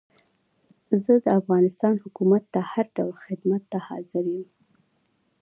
[1.03, 4.47] زه د افغانستان حکومت ته هر ډول خدمت ته حاضر یم.